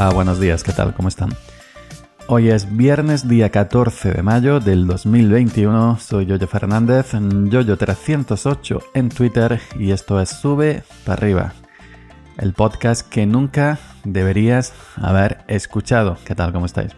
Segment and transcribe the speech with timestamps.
[0.00, 0.94] Hola, buenos días, ¿qué tal?
[0.94, 1.30] ¿Cómo están?
[2.28, 5.98] Hoy es viernes, día 14 de mayo del 2021.
[5.98, 11.52] Soy Yoyo Fernández, Yoyo308 en Twitter y esto es Sube para arriba,
[12.36, 16.16] el podcast que nunca deberías haber escuchado.
[16.24, 16.52] ¿Qué tal?
[16.52, 16.92] ¿Cómo estáis?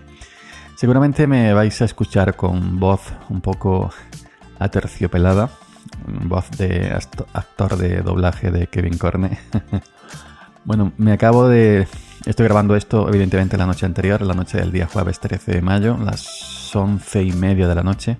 [0.76, 3.94] Seguramente me vais a escuchar con voz un poco
[4.58, 5.48] aterciopelada,
[6.06, 6.94] voz de
[7.32, 9.38] actor de doblaje de Kevin Corne.
[10.66, 11.88] bueno, me acabo de
[12.26, 15.96] Estoy grabando esto, evidentemente, la noche anterior, la noche del día jueves 13 de mayo,
[15.96, 18.18] las once y media de la noche.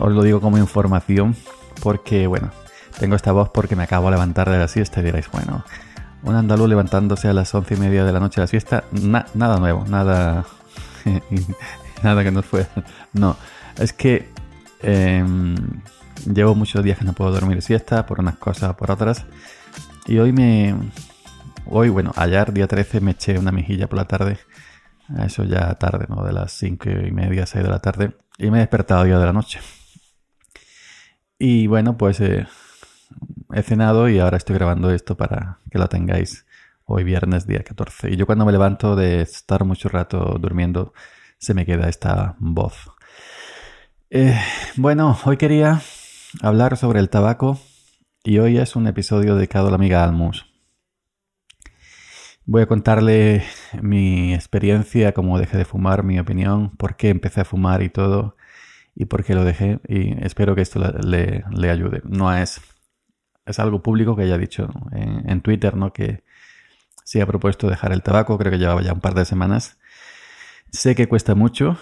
[0.00, 1.36] Os lo digo como información,
[1.82, 2.50] porque, bueno,
[2.98, 5.64] tengo esta voz porque me acabo de levantar de la siesta y diréis, bueno,
[6.22, 8.84] un andaluz levantándose a las once y media de la noche de la siesta,
[9.34, 10.46] nada nuevo, nada.
[12.02, 12.66] nada que no fue.
[13.12, 13.36] No,
[13.78, 14.30] es que
[14.80, 15.54] em,
[16.24, 19.26] llevo muchos días que no puedo dormir siesta por unas cosas o por otras.
[20.06, 20.74] Y hoy me,
[21.66, 24.38] Hoy, bueno, ayer, día 13, me eché una mejilla por la tarde.
[25.24, 26.22] Eso ya tarde, ¿no?
[26.22, 28.16] De las 5 y media, 6 de la tarde.
[28.38, 29.60] Y me he despertado día de la noche.
[31.38, 32.46] Y bueno, pues eh,
[33.52, 36.46] he cenado y ahora estoy grabando esto para que lo tengáis
[36.84, 38.10] hoy viernes día 14.
[38.10, 40.92] Y yo cuando me levanto de estar mucho rato durmiendo,
[41.38, 42.90] se me queda esta voz.
[44.10, 44.38] Eh,
[44.76, 45.80] bueno, hoy quería
[46.42, 47.58] hablar sobre el tabaco
[48.22, 50.53] y hoy es un episodio dedicado a la amiga Almus.
[52.46, 53.42] Voy a contarle
[53.80, 58.36] mi experiencia, cómo dejé de fumar, mi opinión, por qué empecé a fumar y todo,
[58.94, 62.02] y por qué lo dejé, y espero que esto le, ayude.
[62.04, 62.60] No es,
[63.46, 65.94] es algo público que haya dicho en, Twitter, ¿no?
[65.94, 66.22] Que
[67.04, 69.78] se ha propuesto dejar el tabaco, creo que llevaba ya un par de semanas.
[70.70, 71.78] Sé que cuesta mucho,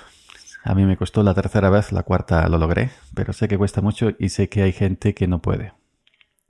[0.63, 3.81] a mí me costó la tercera vez, la cuarta lo logré, pero sé que cuesta
[3.81, 5.73] mucho y sé que hay gente que no puede.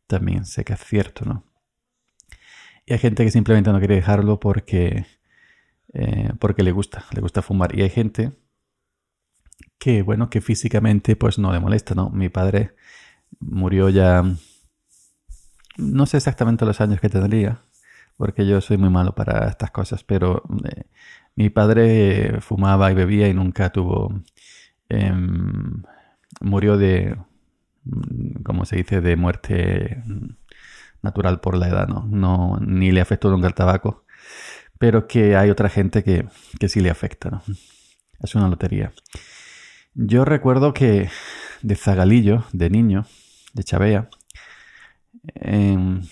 [0.06, 1.51] También sé que es cierto, ¿no?
[2.86, 5.06] Y hay gente que simplemente no quiere dejarlo porque,
[5.94, 7.76] eh, porque le gusta, le gusta fumar.
[7.76, 8.32] Y hay gente
[9.78, 12.10] que, bueno, que físicamente pues no le molesta, ¿no?
[12.10, 12.74] Mi padre
[13.40, 14.22] murió ya,
[15.76, 17.62] no sé exactamente los años que tendría,
[18.16, 20.84] porque yo soy muy malo para estas cosas, pero eh,
[21.34, 24.22] mi padre fumaba y bebía y nunca tuvo,
[24.88, 25.82] em,
[26.40, 27.16] murió de,
[28.44, 30.02] ¿cómo se dice?, de muerte
[31.02, 32.06] natural por la edad, ¿no?
[32.08, 34.04] no ni le afectó nunca el tabaco,
[34.78, 36.26] pero que hay otra gente que,
[36.58, 37.42] que sí le afecta, ¿no?
[38.20, 38.92] Es una lotería.
[39.94, 41.10] Yo recuerdo que
[41.62, 43.04] de zagalillo, de niño,
[43.52, 44.08] de chabea,
[45.34, 46.02] em,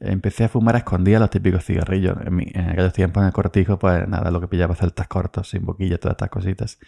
[0.00, 2.16] empecé a fumar a escondidas los típicos cigarrillos.
[2.24, 5.98] En, aquellos tiempos en el cortijo, pues nada, lo que pillaba celtas cortos, sin boquilla,
[5.98, 6.78] todas estas cositas.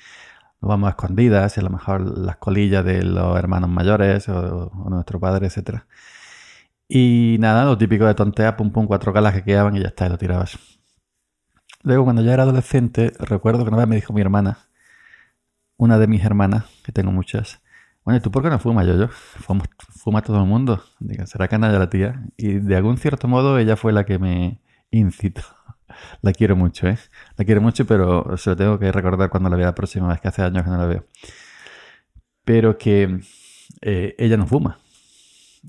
[0.61, 4.69] Nos vamos a escondidas, y a lo mejor las colillas de los hermanos mayores o,
[4.69, 5.87] o nuestro padre, etcétera.
[6.89, 10.07] Y nada, lo típico de tontear, pum pum, cuatro calas que quedaban y ya está,
[10.07, 10.59] y lo tirabas.
[11.83, 14.59] Luego, cuando ya era adolescente, recuerdo que una vez me dijo mi hermana,
[15.77, 17.61] una de mis hermanas, que tengo muchas,
[18.05, 18.87] bueno, ¿y tú por qué no fumas?
[18.87, 20.83] Yo, yo, fuma, fuma todo el mundo.
[21.01, 22.23] Diga, será canalla la tía.
[22.37, 25.43] Y de algún cierto modo ella fue la que me incitó.
[26.23, 26.99] La quiero mucho, ¿eh?
[27.37, 30.21] La quiero mucho, pero se lo tengo que recordar cuando la vea la próxima vez,
[30.21, 31.07] que hace años que no la veo.
[32.45, 33.21] Pero que
[33.81, 34.79] eh, ella no fuma.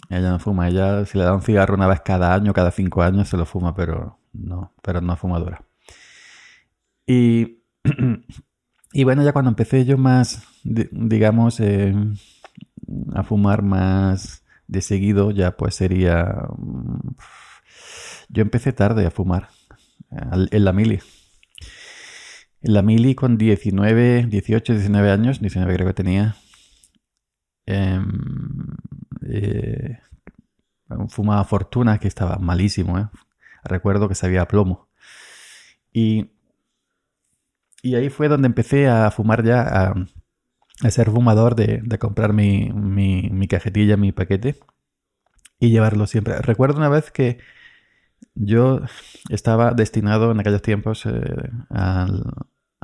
[0.09, 0.67] Ella no fuma.
[0.67, 3.45] Ella, si le da un cigarro una vez cada año, cada cinco años, se lo
[3.45, 5.65] fuma, pero no, pero no fumadora.
[7.07, 7.59] Y,
[8.93, 11.93] y bueno, ya cuando empecé yo más, digamos, eh,
[13.13, 16.47] a fumar más de seguido, ya pues sería...
[18.29, 19.49] Yo empecé tarde a fumar,
[20.09, 20.99] en la mili.
[22.61, 26.35] En la mili con 19, 18, 19 años, 19 creo que tenía.
[27.67, 28.01] Eh,
[29.25, 29.99] eh,
[31.09, 32.99] fumaba Fortuna, que estaba malísimo.
[32.99, 33.07] ¿eh?
[33.63, 34.87] Recuerdo que sabía a plomo.
[35.91, 36.31] Y,
[37.81, 39.61] y ahí fue donde empecé a fumar ya,
[40.81, 44.55] a, ser fumador, de, comprar mi, mi, cajetilla, mi paquete
[45.59, 46.39] y llevarlo siempre.
[46.41, 47.39] Recuerdo una vez que
[48.35, 48.81] yo
[49.29, 52.23] estaba destinado en aquellos tiempos eh, al,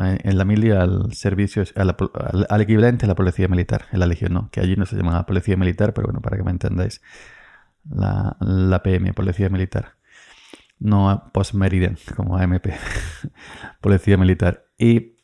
[0.10, 4.50] en la mili al servicio, al, equivalente a la policía militar, en la legión, ¿no?
[4.52, 7.02] Que allí no se llamaba policía militar, pero bueno, para que me entendáis,
[7.90, 9.96] la, la PM, policía militar.
[10.80, 12.68] No a post-meridian, como AMP,
[13.82, 14.66] policía militar.
[14.78, 15.18] Y,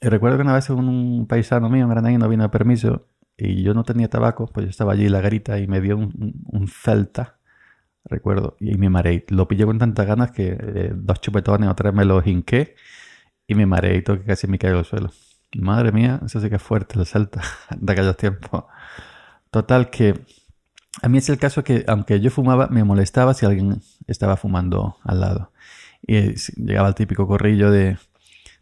[0.00, 3.84] recuerdo que una vez un, paisano mío, un no vino a permiso y yo no
[3.84, 7.38] tenía tabaco, pues yo estaba allí en la garita y me dio un, un, celta,
[8.04, 9.24] recuerdo, y me mareé.
[9.28, 12.74] Lo pillé con tantas ganas que eh, dos chupetones, otra vez me lo hinqué
[13.48, 15.10] y me mareé y todo que casi me caigo al suelo.
[15.56, 17.42] Madre mía, eso sí que es fuerte, el salta
[17.76, 18.64] de aquellos tiempos.
[19.50, 20.14] Total que
[21.02, 24.98] a mí es el caso que aunque yo fumaba, me molestaba si alguien estaba fumando
[25.02, 25.52] al lado.
[26.06, 27.98] Y llegaba el típico corrillo de,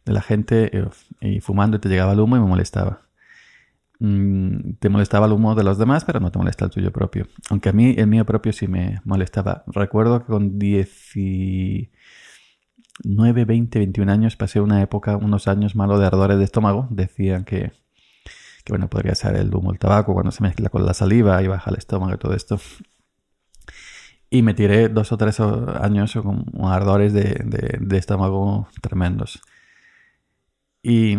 [0.05, 0.89] la gente eh,
[1.21, 3.03] y, fumando y te llegaba el humo y me molestaba.
[3.99, 7.27] Mm, te molestaba el humo de los demás, pero no te molesta el tuyo propio.
[7.51, 9.65] Aunque a mí el mío propio sí me molestaba.
[9.67, 10.59] Recuerdo que con
[13.03, 16.89] 19, 20, 21 años pasé una época, unos años malos de ardores de estómago.
[16.91, 17.73] Decían que,
[18.65, 21.47] que bueno, podría ser el humo del tabaco cuando se mezcla con la saliva y
[21.47, 22.59] baja el estómago y todo esto.
[24.29, 29.41] Y me tiré dos o tres años con ardores de, estómago tremendos.
[30.83, 31.17] Y,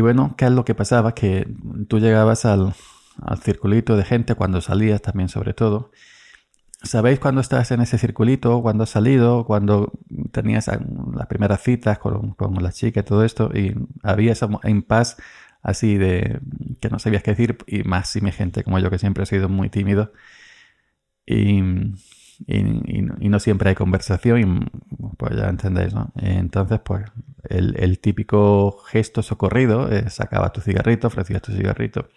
[0.00, 1.14] bueno, ¿qué es lo que pasaba?
[1.14, 1.46] Que
[1.88, 2.74] tú llegabas al,
[3.42, 5.90] circulito de gente cuando salías también sobre todo.
[6.82, 8.62] ¿Sabéis cuando estás en ese circulito?
[8.62, 9.44] Cuando has salido?
[9.44, 9.92] Cuando
[10.32, 10.68] tenías
[11.14, 13.50] las primeras citas con, la chica y todo esto.
[13.54, 14.46] Y había ese
[14.86, 15.16] paz
[15.62, 16.40] así de
[16.80, 17.58] que no sabías qué decir.
[17.66, 20.12] Y más si mi gente como yo que siempre he sido muy tímido.
[21.26, 21.62] Y
[22.46, 26.12] y, no siempre hay conversación y pues ya entendéis, ¿no?
[26.16, 27.04] Entonces, pues
[27.48, 32.08] el, típico gesto socorrido es sacabas tu cigarrito, ofrecías tu cigarrito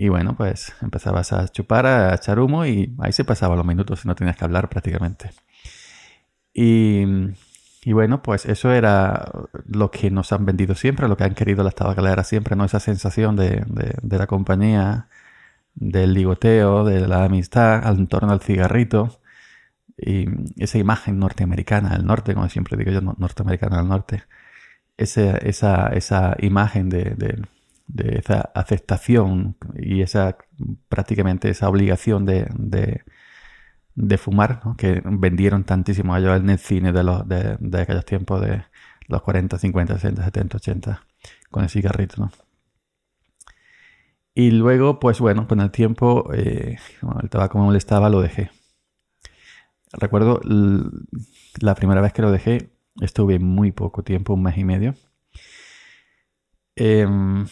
[0.00, 4.02] y bueno, pues empezabas a chupar, a echar humo y ahí se pasaban los minutos
[4.02, 5.30] y no tenías que hablar prácticamente.
[6.54, 7.04] Y,
[7.84, 9.30] y, bueno, pues eso era
[9.66, 12.64] lo que nos han vendido siempre, lo que han querido las tabacaleras siempre, ¿no?
[12.64, 15.08] Esa sensación de, de, de la compañía
[15.74, 19.20] del ligoteo, de la amistad, al torno al cigarrito.
[19.98, 20.26] Y
[20.56, 24.22] esa imagen norteamericana del norte, como siempre digo yo, norteamericana del norte.
[24.96, 27.42] Esa, esa, esa imagen de, de,
[27.96, 30.36] esa aceptación y esa
[30.88, 32.48] prácticamente esa obligación de,
[33.94, 38.40] de, fumar, que vendieron tantísimo allá en el cine de, los, de, de aquellos tiempos
[38.40, 38.64] de
[39.08, 41.06] los 40, 50, 60, 70, 80,
[41.50, 42.30] con el cigarrito, ¿no?
[44.34, 46.78] Y luego, pues bueno, con el tiempo, eh,
[47.22, 48.50] el tabaco me molestaba, lo dejé.
[49.92, 50.40] Recuerdo
[51.60, 52.70] la primera vez que lo dejé,
[53.00, 54.94] estuve muy poco tiempo, un mes y medio.
[56.76, 57.46] Em,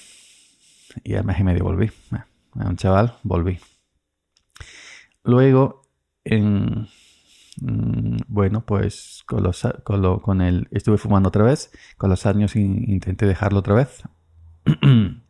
[1.04, 1.90] y al mes y medio volví.
[2.10, 3.58] A un chaval, volví.
[5.24, 5.82] Luego,
[6.24, 6.84] mm,
[8.28, 11.70] bueno, pues con, los, con, con el, estuve fumando otra vez.
[11.96, 14.02] Con los años intenté dejarlo otra vez.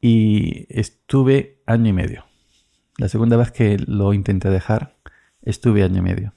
[0.00, 2.24] y estuve año y medio.
[2.98, 4.96] La segunda vez que lo intenté dejar,
[5.42, 6.32] estuve año y medio.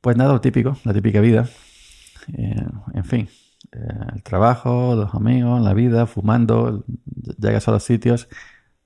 [0.00, 1.48] Pues nada, lo típico, la típica vida.
[2.36, 3.28] Eh, en fin,
[3.72, 3.78] eh,
[4.14, 6.84] el trabajo, los amigos, la vida, fumando,
[7.38, 8.28] llegas a los sitios,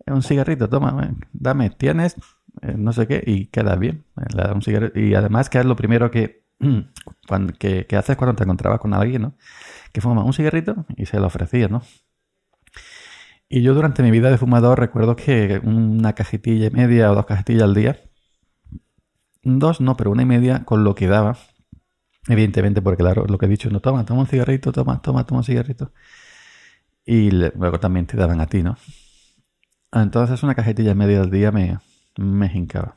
[0.06, 2.17] un cigarrito, toma, dame, tienes,
[2.62, 4.05] eh, no sé qué, y queda bien.
[4.17, 6.44] un y además que es lo primero que,
[7.58, 9.34] que, que, haces cuando te encontrabas con alguien, ¿no?
[9.93, 11.82] Que fuma un cigarrito y se lo ofrecía, ¿no?
[13.49, 17.26] Y yo durante mi vida de fumador recuerdo que una cajetilla y media o dos
[17.26, 18.00] cajetillas al día,
[19.43, 21.37] dos no, pero una y media con lo que daba,
[22.28, 25.40] evidentemente porque claro, lo que he dicho, no toma, toma un cigarrito, toma, toma, toma
[25.40, 25.93] un cigarrito.
[27.05, 28.77] Y luego también te daban a ti, ¿no?
[29.93, 31.79] Entonces una cajetilla media al día me,
[32.17, 32.96] me hincaba.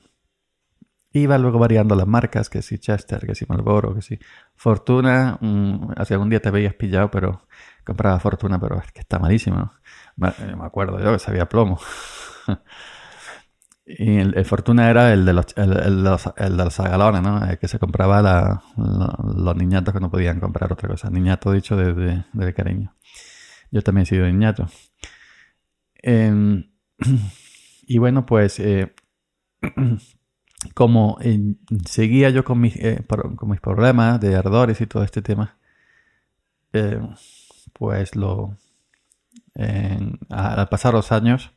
[1.11, 4.19] Iba luego variando las marcas, que si Chester, que si Marlboro, que si
[4.55, 5.39] Fortuna.
[5.41, 7.47] Mm, hace algún día te veías pillado, pero
[7.83, 9.73] compraba Fortuna, pero es que está malísimo.
[10.21, 11.79] Eh, me, acuerdo yo que sabía plomo.
[13.91, 17.43] y el, Fortuna era el de los, el, de los agalones, ¿no?
[17.43, 21.09] El que se compraba la, los niñatos que no podían comprar otra cosa.
[21.09, 22.95] Niñato dicho desde de, cariño.
[23.71, 24.69] Yo también he sido niñato.
[25.95, 26.69] Em,
[27.87, 28.93] y bueno, pues eh,
[30.75, 31.55] como eh,
[31.87, 32.77] seguía yo con mis,
[33.07, 35.57] con mis problemas de ardores y todo este tema,
[37.73, 38.55] pues lo,
[40.29, 41.55] al pasar los años,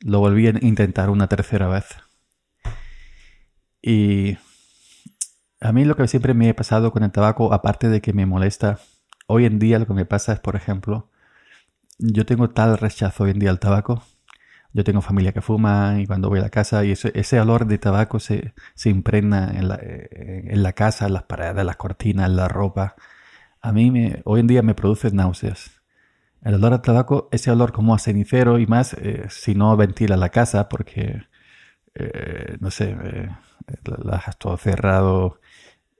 [0.00, 1.86] lo volví a intentar una tercera vez.
[3.82, 4.38] Y
[5.60, 8.26] a mí lo que siempre me ha pasado con el tabaco, aparte de que me
[8.26, 8.78] molesta,
[9.26, 11.10] hoy en día lo que me pasa es, por ejemplo,
[11.98, 14.02] yo tengo tal rechazo hoy en día al tabaco.
[14.72, 17.78] Yo tengo familia que fuma y cuando voy a la casa y ese, olor de
[17.78, 22.36] tabaco se, se impregna en la, en la, casa, en las paredes, las cortinas, en
[22.36, 22.94] la ropa.
[23.62, 25.77] A mí me, hoy en día me produce náuseas.
[26.42, 30.16] El olor al tabaco, ese olor como a cenicero y más eh, si no ventila
[30.16, 31.22] la casa porque,
[31.94, 33.28] eh, no sé, eh,
[33.84, 35.40] la dejas todo cerrado,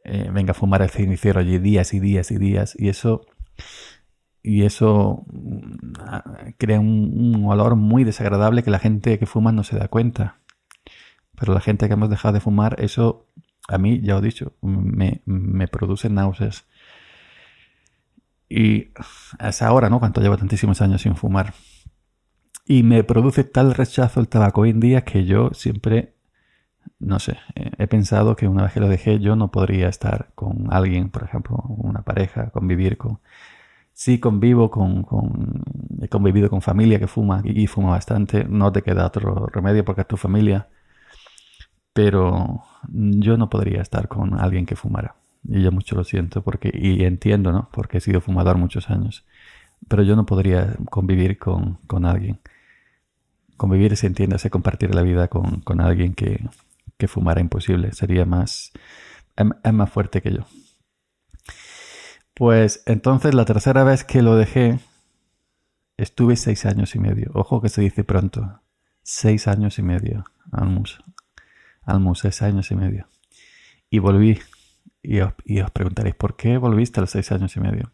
[0.05, 3.27] venga a fumar el cenicero allí días y días y días y eso,
[4.43, 9.79] y eso mm, crea un, olor muy desagradable que la gente que fuma no se
[9.79, 10.39] da cuenta.
[11.39, 13.27] Pero la gente que hemos dejado de fumar, eso
[13.69, 16.65] a mí, ya os he dicho, me, me produce náuseas.
[18.49, 18.93] Y
[19.41, 19.99] es ahora, ¿no?
[19.99, 21.55] Cuánto llevo tantísimos años sin fumar.
[22.67, 26.19] Y me produce tal rechazo el tabaco hoy en día que yo siempre
[26.99, 30.31] no sé, eh, he pensado que una vez que lo dejé yo no podría estar
[30.35, 33.21] con alguien, por ejemplo, una pareja, convivir con...
[33.93, 35.63] Sí, convivo con, con
[36.01, 40.03] he convivido con familia que fuma y fuma bastante, no te queda otro remedio porque
[40.03, 40.69] es tu familia,
[41.93, 42.63] pero
[42.93, 45.17] yo no podría estar con alguien que fumara.
[45.49, 47.71] Y yo mucho lo siento porque, y entiendo, ¿no?
[47.73, 49.25] Porque he sido fumador muchos años.
[49.89, 52.39] Pero yo no podría convivir con, con alguien.
[53.57, 56.45] Convivir se entiende, compartir la vida con, con alguien que,
[56.99, 57.93] que fumara imposible.
[57.93, 58.73] Sería más,
[59.37, 60.45] es más fuerte que yo.
[62.35, 64.79] Pues entonces la tercera vez que lo dejé,
[65.97, 67.31] estuve seis años y medio.
[67.35, 68.61] Ojo que se dice pronto.
[69.03, 70.25] Seis años y medio.
[70.53, 71.03] Almus.
[71.83, 73.09] Almus, seis años y medio.
[73.89, 74.39] Y volví.
[75.09, 77.93] Y os, preguntaréis, ¿por qué volviste a los seis años y medio?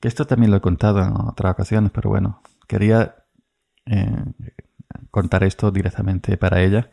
[0.00, 3.16] Que esto también lo he contado en otras ocasiones, pero bueno, quería
[3.84, 4.24] eh,
[5.10, 6.90] contar esto directamente para ella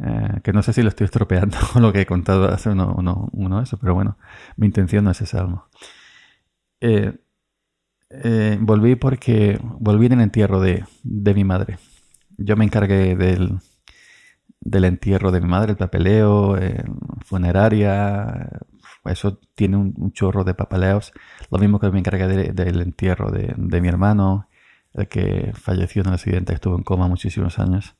[0.00, 2.94] eh, que no sé si lo estoy estropeando con lo que he contado hace uno,
[3.32, 4.16] uno, de eso, pero bueno,
[4.56, 5.40] mi intención no es esa.
[5.40, 5.66] algo.
[6.80, 7.18] Eh,
[8.60, 11.78] volví porque volví en el entierro de, mi madre.
[12.38, 13.58] Yo me encargué del,
[14.60, 16.58] del entierro de mi madre, el papeleo,
[17.24, 18.50] funeraria,
[19.04, 21.12] eso tiene un, chorro de papeleos.
[21.50, 24.48] Lo mismo que me encargué del entierro de, de, mi hermano,
[24.92, 27.96] el que falleció en el accidente, estuvo en coma muchísimos años.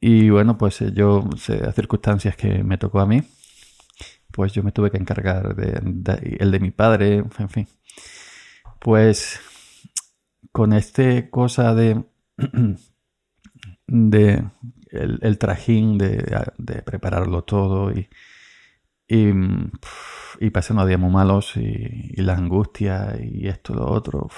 [0.00, 1.24] Y bueno, pues eh, yo,
[1.66, 3.22] a circunstancias que me tocó a mí,
[4.32, 7.68] pues yo me tuve que encargar de, el de mi padre, en fin.
[8.80, 9.40] Pues
[10.52, 12.04] con este cosa de,
[13.86, 14.44] de
[14.94, 18.08] el, trajín de, prepararlo todo y,
[19.08, 19.32] y,
[20.40, 24.28] y pasé unos días muy malos y, la angustia y esto, lo otro.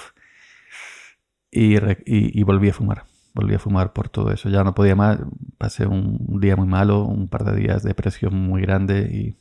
[1.51, 3.05] y, y volví a fumar
[3.37, 4.49] volví a fumar por todo eso.
[4.49, 5.19] Ya no podía más,
[5.59, 9.37] pasé un día muy malo, un par de días de depresión muy grande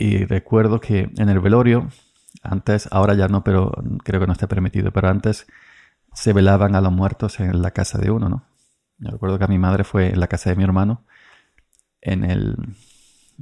[0.00, 1.88] y recuerdo que en el velorio,
[2.42, 3.70] antes, ahora ya no, pero
[4.02, 5.46] creo que no está permitido, pero antes
[6.14, 8.49] se velaban a los muertos en la casa de uno, ¿no?
[9.00, 11.04] Yo recuerdo que a mi madre fue en la casa de mi hermano,
[12.00, 12.56] en el,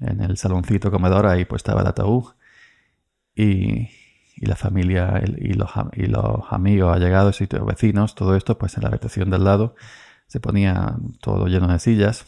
[0.00, 2.34] en el saloncito comedor, ahí pues estaba el ataúd
[3.34, 3.88] y,
[4.36, 8.84] y la familia y los, y los amigos, allegados y vecinos, todo esto, pues en
[8.84, 9.74] la habitación del lado
[10.28, 12.26] se ponía todo lleno de sillas.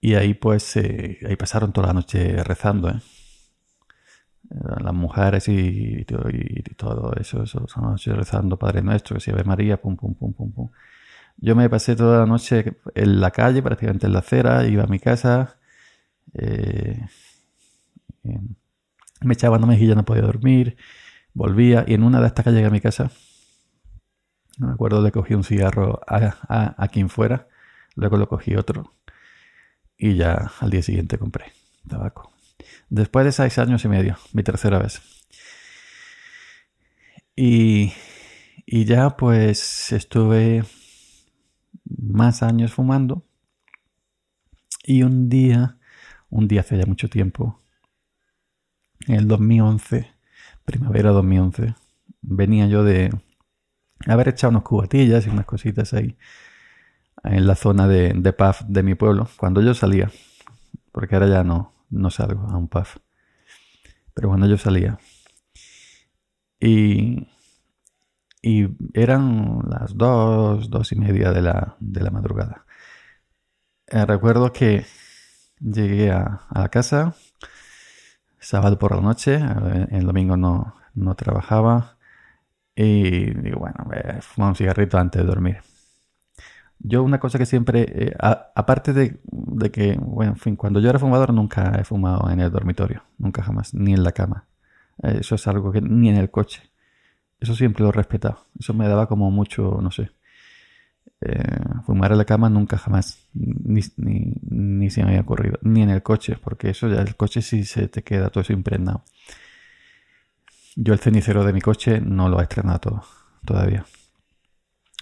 [0.00, 3.00] Y ahí pues eh, ahí pasaron toda la noche rezando, ¿eh?
[4.80, 9.96] Las mujeres y, todo eso, eso, noche rezando Padre Nuestro, que se ve María, pum,
[9.96, 10.70] pum, pum, pum, pum.
[11.42, 14.86] Yo me pasé toda la noche en la calle, prácticamente en la acera, iba a
[14.86, 15.58] mi casa.
[16.34, 17.00] Eh,
[19.22, 20.76] me echaba una mejilla, no podía dormir,
[21.32, 23.10] volvía y en una de estas que llegué a mi casa,
[24.58, 27.48] no me acuerdo, le cogí un cigarro a, quien fuera,
[27.94, 28.94] luego lo cogí otro
[29.96, 31.52] y ya al día siguiente compré
[31.88, 32.32] tabaco.
[32.90, 35.00] Después de seis años y medio, mi tercera vez.
[37.34, 37.92] Y,
[38.66, 40.64] y ya pues estuve
[41.98, 43.24] más años fumando
[44.84, 45.78] y un día,
[46.30, 47.60] un día hace ya mucho tiempo,
[49.06, 50.10] en el 2011,
[50.64, 51.74] primavera 2011,
[52.22, 53.10] venía yo de
[54.06, 56.16] haber echado unos cubatillas y unas cositas ahí
[57.24, 60.10] en la zona de, de pub de mi pueblo, cuando yo salía,
[60.92, 62.86] porque ahora ya no, no salgo a un pub,
[64.14, 64.98] pero cuando yo salía.
[66.58, 67.28] Y,
[68.42, 72.64] y eran las dos, dos y media de la, de la madrugada.
[73.86, 74.84] Eh, recuerdo que
[75.60, 77.14] llegué a, a la casa,
[78.38, 79.40] sábado por la noche,
[79.90, 81.96] el domingo no, no trabajaba
[82.74, 83.76] y digo, bueno,
[84.20, 85.58] fumar un cigarrito antes de dormir.
[86.78, 90.88] Yo una cosa que siempre, eh, aparte de, de, que, bueno, en fin, cuando yo
[90.88, 94.46] era fumador nunca he fumado en el dormitorio, nunca jamás, ni en la cama.
[95.02, 96.69] Eso es algo que ni en el coche.
[97.40, 98.46] Eso siempre lo he respetado.
[98.58, 100.10] Eso me daba como mucho, no sé,
[101.22, 105.90] eh, fumar en la cama nunca jamás, ni, ni, se me había ocurrido, ni en
[105.90, 109.04] el coche, porque eso ya el coche sí se te queda todo eso impregnado.
[110.76, 113.04] Yo el cenicero de mi coche no lo he estrenado
[113.44, 113.84] todavía.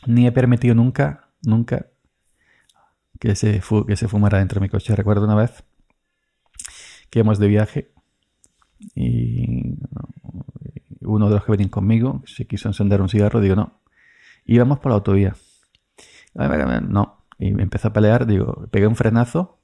[0.07, 1.87] Ni he permitido nunca, nunca
[3.21, 4.97] que se, que se fumara dentro de mi coche.
[4.97, 5.65] Recuerdo una vez
[7.11, 7.93] que íbamos de viaje
[8.95, 9.77] y
[11.13, 13.81] uno de los que venían conmigo se quiso encender un cigarro, digo no,
[14.45, 15.35] íbamos por la autovía
[16.35, 17.27] no.
[17.39, 19.61] Y me empezó a pelear, digo, pegué un frenazo,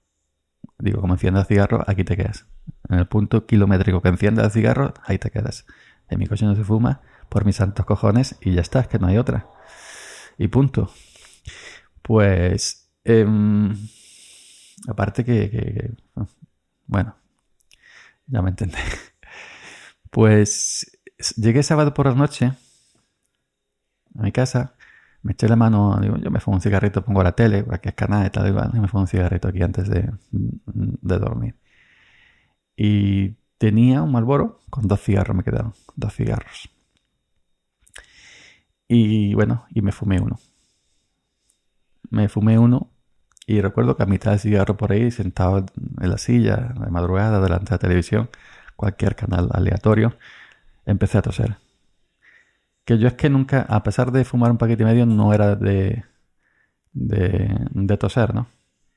[0.79, 2.47] digo, como enciende el cigarro, aquí te quedas.
[2.89, 5.67] En el punto kilométrico que enciende el cigarro, ahí te quedas.
[6.09, 8.99] En mi coche no se fuma, por mis santos cojones, y ya está, es que
[8.99, 9.49] no hay otra.
[10.39, 10.91] Y punto.
[12.03, 13.75] Pues Em,
[14.89, 15.93] aparte que,
[16.87, 17.17] Bueno,
[18.27, 18.79] ya me entendé.
[20.11, 20.94] Pues
[21.37, 22.53] llegué sábado por la noche
[24.19, 24.75] a mi casa,
[25.23, 28.27] me eché la mano, digo, yo me fumo un cigarrito, pongo la tele, es canal
[28.27, 31.57] y tal, y me fumo un cigarrito aquí antes de, de dormir.
[32.77, 36.71] Y tenía un Malboro con dos cigarros, me quedaron, dos cigarros.
[38.89, 40.39] Y bueno, y me fumé uno.
[42.11, 42.91] Me fumé uno
[43.47, 45.67] y recuerdo que a mitad del cigarro por ahí, sentado
[46.01, 48.31] en la silla, de madrugada, delante de la televisión,
[48.77, 50.17] cualquier canal aleatorio,
[50.87, 51.57] empecé a toser.
[52.85, 55.57] Que yo es que nunca, a pesar de fumar un paquete y medio, no era
[55.57, 56.05] de,
[56.93, 58.49] de, toser, ¿no?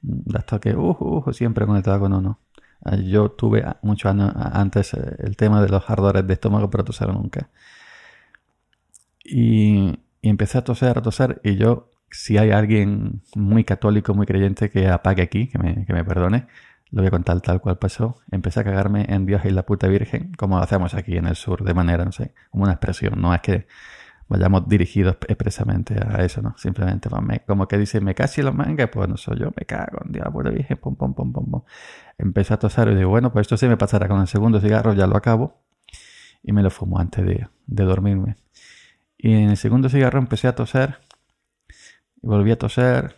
[0.01, 2.39] De que, uh, uh, siempre con el tabaco, no, no.
[3.05, 7.13] Yo tuve muchos años antes eh, el tema de los ardores de estómago, pero toser
[7.13, 7.49] nunca.
[9.23, 14.25] Y, y empecé a toser, a toser, y yo si hay alguien muy católico, muy
[14.25, 16.47] creyente que apague aquí, que me, que me perdone,
[16.91, 18.15] lo voy a contar tal cual pasó.
[18.31, 21.35] Empecé a cagarme en Dios y la puta Virgen, como lo hacemos aquí en el
[21.35, 23.21] sur, de manera, no sé, como una expresión.
[23.21, 23.67] No es que
[24.29, 26.55] vayamos dirigidos expresamente a eso, ¿no?
[26.57, 27.09] Simplemente
[27.45, 30.25] como que dice, me casi los mangas, pues no soy yo, me cago en Dios,
[30.25, 31.61] la puta Virgen, pum, pum, pum, pum, pum.
[32.17, 34.93] Empecé a tosar y digo, bueno, pues esto sí me pasará con el segundo cigarro,
[34.93, 35.61] ya lo acabo.
[36.43, 38.37] Y me lo fumo antes de, de dormirme.
[39.17, 40.99] Y en el segundo cigarro empecé a toser
[42.21, 43.17] y volví a toser.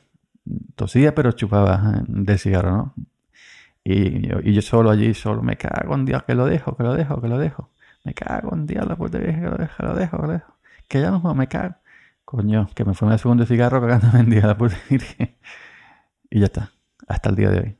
[0.75, 2.93] Tosía, pero chupaba de cigarro, ¿no?
[3.83, 7.21] Y yo, solo allí, solo me cago en Dios, que lo dejo, que lo dejo,
[7.21, 7.71] que lo dejo.
[8.03, 10.33] Me cago en Dios, la puta vieja, que lo dejo, que lo dejo, que lo
[10.33, 10.53] dejo.
[10.87, 11.75] Que ya no me cago.
[12.25, 15.35] Coño, que me fue el segundo cigarro cagándome en Dios, la puta virgen.
[16.29, 16.71] Y ya está,
[17.07, 17.77] hasta el día de hoy.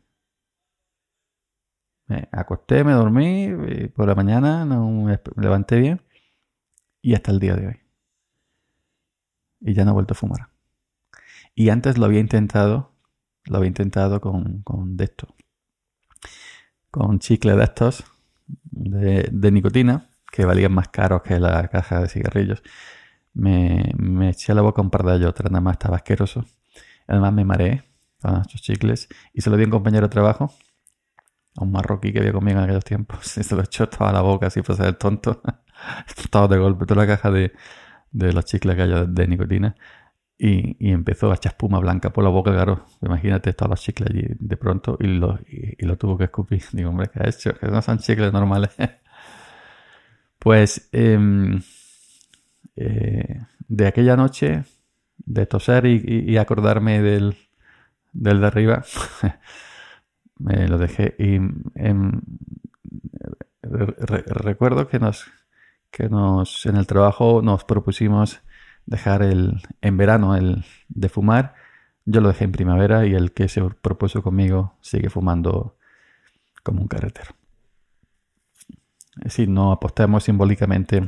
[2.08, 3.50] Me acosté, me dormí,
[3.96, 6.02] por la mañana no me levanté bien
[7.02, 7.80] y hasta el día de hoy.
[9.62, 10.50] Y ya no he vuelto a fumar.
[11.54, 12.94] Y antes lo había intentado,
[13.46, 15.36] lo había intentado con, con de esto,
[16.92, 18.04] con chicle de estos,
[18.72, 22.64] de, nicotina, que valían más caros que la caja de cigarrillos.
[23.34, 26.46] Me, me eché a la boca un par de ellos, nada más estaba asqueroso.
[27.08, 27.84] Además me mareé
[28.22, 30.52] con estos chicles y se lo di a un compañero de trabajo,
[31.56, 33.38] a un marroquí que había conmigo en aquellos tiempos.
[33.38, 35.42] Y se lo echó toda la boca así para ser tonto.
[36.08, 37.54] Estaba de golpe toda la caja de,
[38.12, 39.76] de los chicles de nicotina.
[40.42, 42.86] Y, empezó a echar espuma blanca por la boca, claro.
[43.02, 46.64] Imagínate todos los chicles allí de pronto y lo, y, lo tuvo que escupir.
[46.72, 47.54] Digo, hombre, ¿qué ha hecho?
[47.56, 48.70] Que no son chicles normales.
[50.40, 51.62] pues em,
[52.78, 54.64] eh, de aquella noche,
[55.18, 57.36] de toser y, acordarme del,
[58.14, 58.86] del de arriba,
[60.40, 61.16] me lo dejé.
[61.20, 61.36] Y
[61.76, 62.22] em,
[63.62, 65.26] recuerdo que nos,
[65.92, 68.42] que nos en el trabajo nos propusimos
[68.90, 71.54] dejar el, en verano el de fumar.
[72.06, 75.78] Yo lo dejé en primavera y el que se propuso conmigo sigue fumando
[76.64, 77.36] como un carretero.
[79.18, 81.02] Es decir, no apostamos simbólicamente.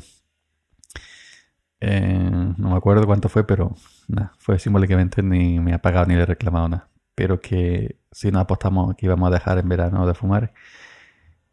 [1.81, 3.75] no me acuerdo cuánto fue, pero
[4.07, 6.89] nada, fue simbólicamente ni me ha pagado ni le he reclamado nada.
[7.15, 10.53] Pero que si no apostamos que íbamos a dejar en verano de fumar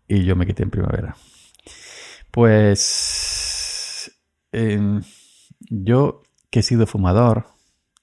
[0.07, 1.17] y yo me quité en primavera.
[2.31, 4.13] Pues
[5.61, 7.47] yo, que he sido fumador,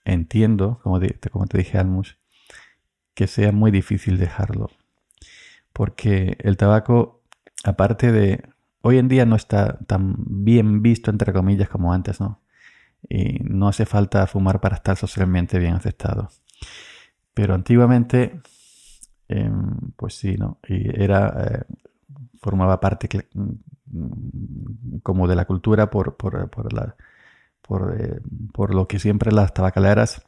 [0.04, 1.00] entiendo, como,
[1.32, 2.18] como te dije, Almus,
[3.14, 4.70] que sea muy difícil dejarlo.
[5.74, 7.24] Porque el tabaco,
[7.64, 8.48] aparte de...
[8.82, 12.42] Hoy en día no está tan bien visto, entre comillas, como antes, ¿no?
[13.10, 16.30] Y no hace falta fumar para estar socialmente bien aceptado.
[17.34, 18.42] Pero antiguamente,
[19.28, 20.60] em, pues sí, ¿no?
[20.68, 21.66] Y era...
[21.70, 21.76] Eh,
[22.42, 23.10] formaba parte
[25.02, 26.96] como de la cultura por, por, por la
[27.98, 28.20] eh,
[28.54, 30.26] por, lo que siempre las tabacaleras,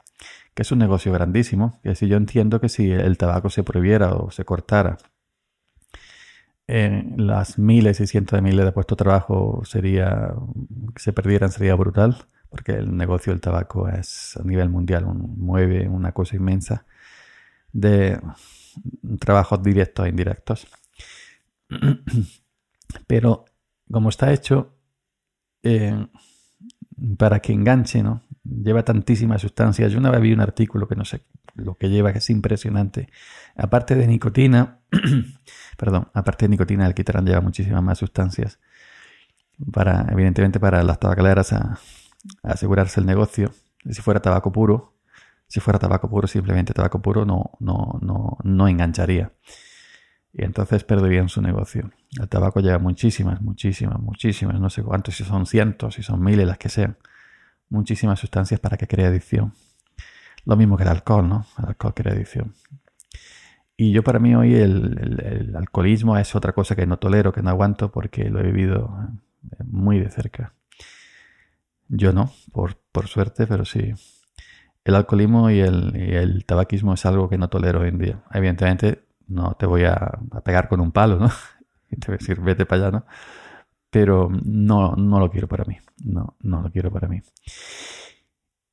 [0.54, 4.16] que es un negocio grandísimo, que si yo entiendo que si el tabaco se prohibiera
[4.16, 4.98] o se cortara,
[6.68, 10.34] las miles y cientos de miles de puestos de trabajo sería,
[10.98, 16.12] se perdieran sería brutal, porque el negocio del tabaco es a nivel mundial, mueve una
[16.12, 16.86] cosa inmensa
[17.72, 18.20] de
[19.20, 20.68] trabajos directos e indirectos.
[23.08, 23.46] Pero
[23.92, 24.74] como está hecho,
[25.64, 26.08] eh,
[27.18, 28.24] para que enganche, ¿no?
[28.44, 29.92] Lleva tantísimas sustancias.
[29.92, 31.22] Yo una vez vi un artículo que no sé
[31.56, 33.10] lo que lleva, que es impresionante.
[33.56, 34.80] Aparte de nicotina,
[35.78, 38.60] perdón, aparte de nicotina, el quitarán lleva muchísimas más sustancias.
[39.72, 41.80] Para, evidentemente, para las tabacaleras a,
[42.44, 43.52] asegurarse el negocio.
[43.90, 44.96] Si fuera tabaco puro,
[45.48, 49.32] si fuera tabaco puro, simplemente tabaco puro no, no, no, no engancharía
[50.34, 51.92] y entonces perderían su negocio.
[52.20, 56.48] El tabaco lleva muchísimas, muchísimas, muchísimas, no sé cuántos, si son cientos, si son miles,
[56.48, 56.98] las que sean,
[57.70, 59.54] muchísimas sustancias para que cree adicción.
[60.46, 61.46] Lo mismo que el alcohol, ¿no?
[61.58, 62.54] El alcohol la adicción.
[63.76, 67.52] Y yo para mí hoy el, alcoholismo es otra cosa que no tolero, que no
[67.52, 68.98] aguanto porque lo he vivido
[69.52, 70.54] eh, muy de cerca.
[71.88, 73.94] Yo no, por, por suerte, pero sí.
[74.84, 78.24] El alcoholismo y el, tabaquismo es algo que no tolero hoy en día.
[78.34, 81.30] Evidentemente no te voy a, pegar con un palo, ¿no?
[81.90, 83.06] Y te voy a decir, vete para allá, ¿no?
[83.90, 85.78] Pero no, no lo quiero para mí.
[86.04, 87.22] No, no lo quiero para mí.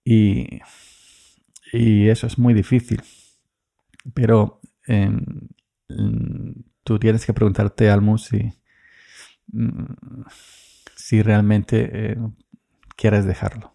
[0.05, 0.61] Y,
[1.73, 3.03] y eso es muy difícil.
[4.15, 4.61] Pero
[6.83, 8.53] tú tienes que preguntarte, Almus, si,
[9.53, 10.25] mm,
[10.97, 12.17] si realmente eh,
[12.97, 13.75] quieres dejarlo.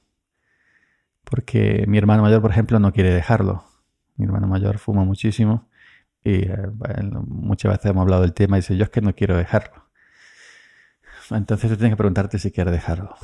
[1.23, 3.63] Porque mi hermano mayor, por ejemplo, no quiere dejarlo.
[4.17, 5.68] Mi hermano mayor fuma muchísimo
[6.23, 6.57] y eh,
[7.27, 9.85] muchas veces hemos hablado del tema y dice, yo es que no quiero dejarlo.
[11.31, 13.15] Entonces tú tienes que preguntarte si quieres dejarlo.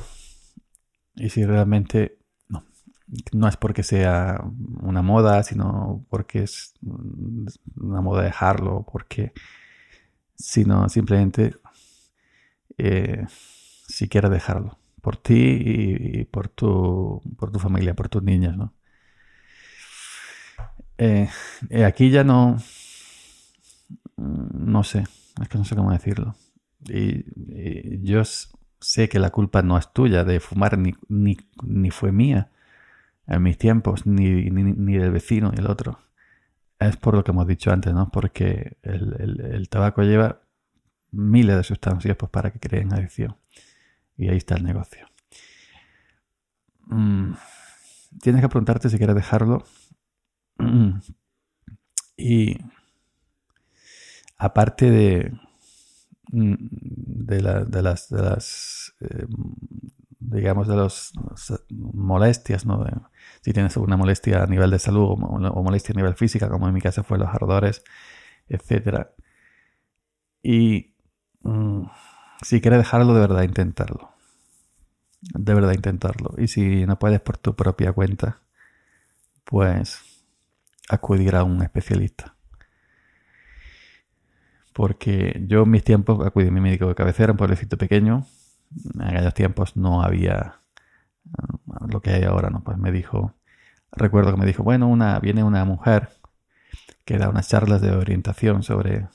[1.16, 2.18] Y si realmente
[3.32, 4.40] no es porque sea
[4.80, 6.74] una moda, sino porque es
[7.76, 9.32] una moda dejarlo, porque,
[10.36, 11.56] sino simplemente
[12.78, 18.56] eh, si quieres dejarlo, por ti y, por, tu, por tu familia, por tus niñas,
[18.56, 18.74] ¿no?
[20.98, 21.28] Eh,
[21.70, 22.56] eh, aquí ya no,
[24.16, 25.04] no sé,
[25.40, 26.34] es que no sé cómo decirlo.
[26.88, 27.24] Y,
[28.02, 28.22] yo
[28.80, 32.50] sé que la culpa no es tuya de fumar, ni, ni, ni fue mía
[33.26, 35.98] en mis tiempos, ni, ni, del vecino ni el otro.
[36.78, 38.10] Es por lo que hemos dicho antes, ¿no?
[38.10, 40.42] Porque el, tabaco lleva
[41.10, 43.36] miles de sustancias pues, para que creen adicción.
[44.16, 45.06] Y ahí está el negocio.
[46.86, 47.32] Mm,
[48.20, 49.64] tienes que preguntarte si quieres dejarlo.
[52.16, 52.58] y
[54.38, 55.32] aparte de,
[56.32, 59.26] mm, de, de las, de las eh,
[60.18, 61.12] digamos, de las
[61.70, 62.84] molestias, ¿no?
[63.42, 65.16] si tienes alguna molestia a nivel de salud o,
[65.62, 67.84] molestia a nivel física, como en mi caso fue los ardores,
[68.48, 69.08] etc.
[70.42, 70.94] Y
[71.42, 71.84] mm,
[72.42, 74.10] si quieres dejarlo, de verdad, intentarlo.
[75.20, 76.34] De verdad, intentarlo.
[76.38, 78.40] Y si no puedes por tu propia cuenta,
[79.44, 80.24] pues
[80.88, 82.35] acudir a un especialista.
[84.76, 88.26] Porque yo en mis tiempos acudí a mi médico de cabecera, un pueblecito pequeño,
[88.94, 90.56] en aquellos tiempos no había
[91.38, 92.62] uh, lo que hay ahora, ¿no?
[92.62, 93.32] Pues me dijo,
[93.90, 96.10] recuerdo que me dijo, bueno, una, viene una mujer
[97.06, 99.06] que da unas charlas de orientación sobre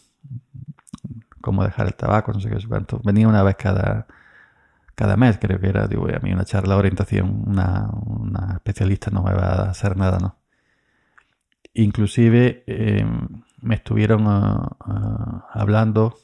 [1.42, 3.00] cómo dejar el tabaco, no sé qué, cuánto.
[3.04, 4.08] Venía una vez cada,
[4.96, 9.12] cada mes, creo que era, digo, a mí una charla de orientación, una, una especialista
[9.12, 10.38] no me va a hacer nada, ¿no?
[11.76, 16.18] Inclusive em, me estuvieron uh, uh, hablando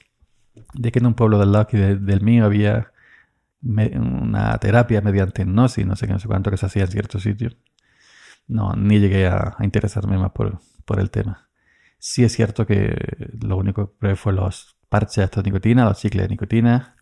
[0.73, 2.91] de que en un pueblo del lado del mío había
[3.61, 7.23] una terapia mediante hipnosis, no sé qué, no sé cuánto que se hacía en ciertos
[7.23, 7.57] sitios.
[8.47, 11.49] No, ni llegué a, interesarme más por, por, el tema.
[11.99, 12.95] Sí es cierto que
[13.41, 16.95] lo único que probé fue los parches de nicotina, los chicles de nicotina.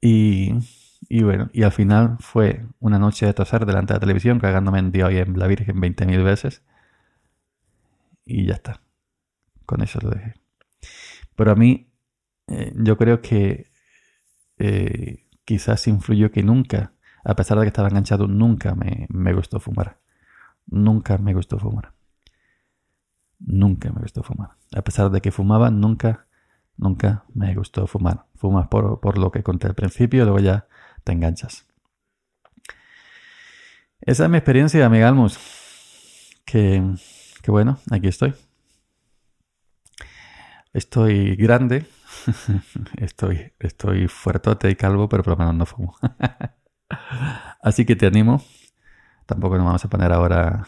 [0.00, 0.54] Y,
[1.08, 4.78] y, bueno, y al final fue una noche de toser delante de la televisión, cagándome
[4.78, 6.62] en Dios y en la Virgen 20.000 veces.
[8.24, 8.85] Y ya está.
[9.66, 10.34] Con eso lo dejé.
[11.34, 11.92] Pero a mí,
[12.46, 13.70] eh, yo creo que
[14.58, 16.92] eh, quizás influyó que nunca,
[17.24, 19.98] a pesar de que estaba enganchado, nunca me, gustó fumar.
[20.66, 21.92] Nunca me gustó fumar.
[23.38, 24.50] Nunca me gustó fumar.
[24.74, 26.26] A pesar de que fumaba, nunca,
[26.76, 28.26] nunca me gustó fumar.
[28.36, 30.66] Fumas por, lo que conté al principio, luego ya
[31.04, 31.66] te enganchas.
[34.00, 35.38] Esa es mi experiencia, amiga Almus.
[36.44, 36.94] Que,
[37.42, 38.34] que bueno, aquí estoy.
[40.76, 41.86] Estoy grande,
[42.98, 45.96] estoy, estoy fuertote y calvo, pero por lo menos no fumo.
[47.62, 48.44] Así que te animo.
[49.24, 50.66] Tampoco nos vamos a poner ahora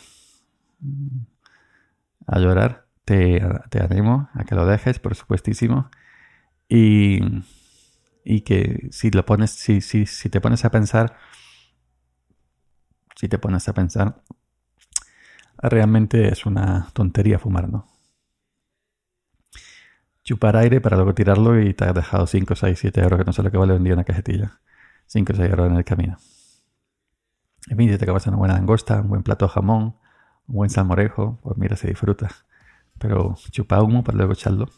[2.26, 2.86] a llorar.
[3.04, 3.42] Te,
[3.78, 5.90] animo a que lo dejes, por supuestísimo.
[6.70, 7.20] Y,
[8.24, 11.18] y que si lo pones, si, si, si te pones a pensar,
[13.14, 14.22] si te pones a pensar,
[15.58, 17.97] realmente es una tontería fumar, ¿no?
[20.28, 23.32] Chupar aire para luego tirarlo y te has dejado 5, 6, 7 euros, que no
[23.32, 24.60] sé lo que vale vendía una cajetilla.
[25.06, 26.18] 5 o 6 euros en el camino.
[27.70, 29.96] En fin, si te acabas una buena langosta, un buen plato jamón,
[30.46, 32.28] un buen salmorejo, pues mira, se disfruta.
[32.98, 34.68] Pero chupar humo para luego echarlo,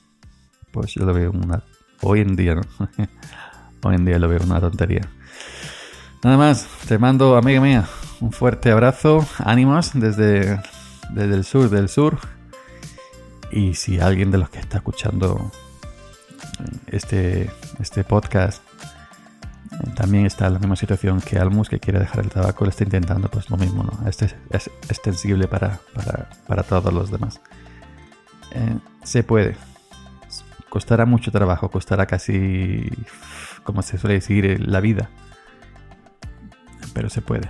[0.71, 1.65] pues yo lo veo una...
[2.03, 2.63] Hoy en día, ¿no?
[3.83, 5.03] Hoy en día lo veo una tontería.
[6.23, 7.89] Nada más, te mando, amiga mía,
[8.21, 10.61] un fuerte abrazo, ánimos desde,
[11.11, 12.21] desde el sur del sur
[13.51, 15.51] y si alguien de los que está escuchando
[16.89, 18.63] este, este podcast
[19.95, 22.85] también está en la misma situación que Almus, que quiere dejar el tabaco, le está
[22.85, 24.09] intentando pues lo mismo, ¿no?
[24.09, 25.81] Este es extensible para,
[26.47, 27.41] para, todos los demás.
[28.53, 29.57] Eh, se puede.
[30.69, 32.91] Costará mucho trabajo, costará casi,
[33.65, 35.09] como se suele decir, la vida.
[36.93, 37.49] Pero se puede.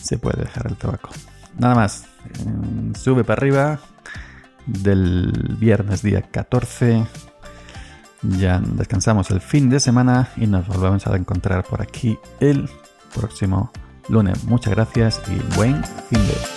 [0.00, 1.10] Se puede dejar el tabaco.
[1.58, 2.06] Nada más.
[2.26, 3.80] Eh, sube para arriba.
[4.66, 7.04] Del viernes día 14
[8.22, 12.68] ya descansamos el fin de semana y nos volvemos a encontrar por aquí el
[13.14, 13.72] próximo
[14.08, 14.44] lunes.
[14.44, 16.51] Muchas gracias y buen fin de